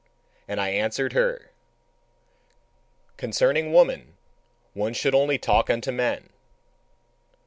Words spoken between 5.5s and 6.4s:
unto men."